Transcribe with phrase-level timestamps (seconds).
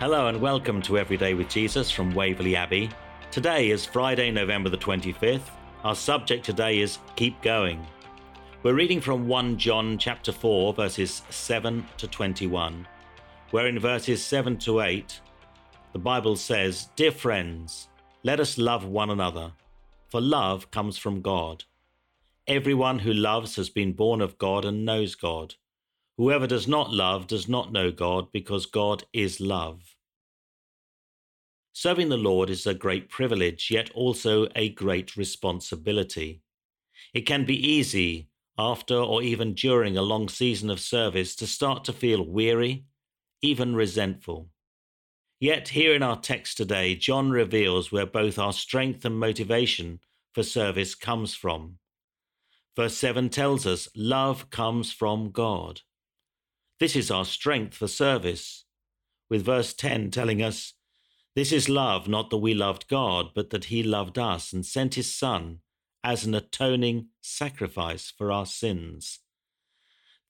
[0.00, 2.88] Hello and welcome to Everyday with Jesus from Waverley Abbey.
[3.32, 5.50] Today is Friday, November the 25th.
[5.82, 7.84] Our subject today is Keep Going.
[8.62, 12.86] We're reading from 1 John chapter 4 verses 7 to 21,
[13.50, 15.20] where in verses 7 to 8
[15.92, 17.88] the Bible says, "Dear friends,
[18.22, 19.50] let us love one another,
[20.06, 21.64] for love comes from God.
[22.46, 25.56] Everyone who loves has been born of God and knows God."
[26.16, 29.94] Whoever does not love does not know God, because God is love.
[31.80, 36.42] Serving the Lord is a great privilege, yet also a great responsibility.
[37.14, 41.84] It can be easy, after or even during a long season of service, to start
[41.84, 42.86] to feel weary,
[43.42, 44.48] even resentful.
[45.38, 50.00] Yet, here in our text today, John reveals where both our strength and motivation
[50.34, 51.78] for service comes from.
[52.74, 55.82] Verse 7 tells us love comes from God.
[56.80, 58.64] This is our strength for service.
[59.30, 60.74] With verse 10 telling us,
[61.38, 64.96] This is love, not that we loved God, but that He loved us and sent
[64.96, 65.60] His Son
[66.02, 69.20] as an atoning sacrifice for our sins.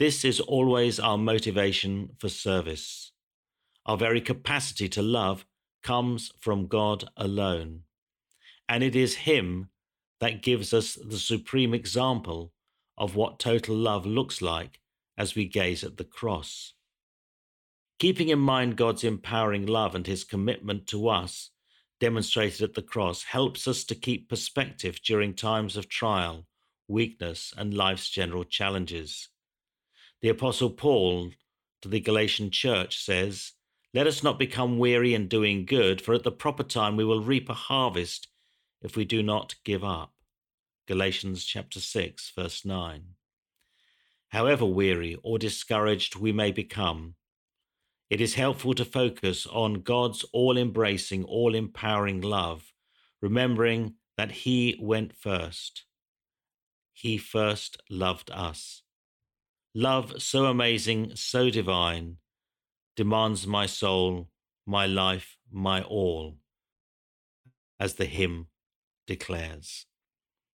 [0.00, 3.12] This is always our motivation for service.
[3.86, 5.46] Our very capacity to love
[5.80, 7.82] comes from God alone.
[8.68, 9.68] And it is Him
[10.18, 12.52] that gives us the supreme example
[12.98, 14.80] of what total love looks like
[15.16, 16.72] as we gaze at the cross.
[17.98, 21.50] Keeping in mind God's empowering love and his commitment to us,
[21.98, 26.46] demonstrated at the cross, helps us to keep perspective during times of trial,
[26.88, 29.28] weakness, and life's general challenges.
[30.20, 31.30] The Apostle Paul
[31.82, 33.52] to the Galatian church says,
[33.94, 37.22] Let us not become weary in doing good, for at the proper time we will
[37.22, 38.28] reap a harvest
[38.82, 40.12] if we do not give up.
[40.86, 43.16] Galatians chapter 6, verse 9
[44.28, 47.14] however weary or discouraged we may become.
[48.08, 52.72] It is helpful to focus on God's all embracing, all empowering love,
[53.20, 55.84] remembering that He went first.
[56.92, 58.82] He first loved us.
[59.74, 62.16] Love so amazing, so divine,
[62.94, 64.30] demands my soul,
[64.64, 66.36] my life, my all,
[67.78, 68.46] as the hymn
[69.06, 69.84] declares.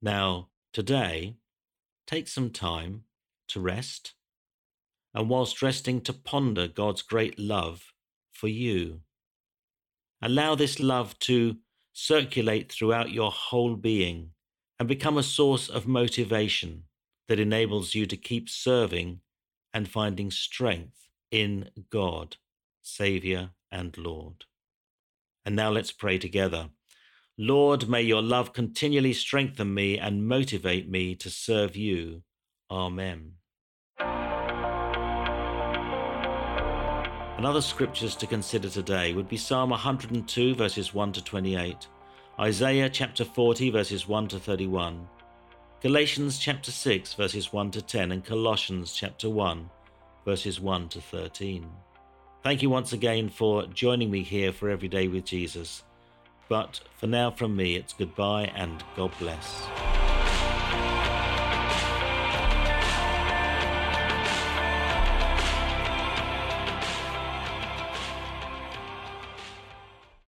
[0.00, 1.36] Now, today,
[2.06, 3.02] take some time
[3.48, 4.14] to rest,
[5.14, 7.92] and whilst resting, to ponder God's great love
[8.32, 9.00] for you.
[10.20, 11.56] Allow this love to
[11.92, 14.30] circulate throughout your whole being
[14.78, 16.84] and become a source of motivation
[17.28, 19.20] that enables you to keep serving
[19.74, 22.36] and finding strength in God,
[22.82, 24.44] Saviour and Lord.
[25.44, 26.70] And now let's pray together.
[27.36, 32.22] Lord, may your love continually strengthen me and motivate me to serve you.
[32.70, 33.34] Amen.
[37.38, 41.86] Another scriptures to consider today would be Psalm 102, verses 1 to 28,
[42.40, 45.06] Isaiah chapter 40, verses 1 to 31,
[45.80, 49.70] Galatians chapter 6, verses 1 to 10, and Colossians chapter 1,
[50.24, 51.70] verses 1 to 13.
[52.42, 55.84] Thank you once again for joining me here for Everyday with Jesus.
[56.48, 59.62] But for now, from me, it's goodbye and God bless.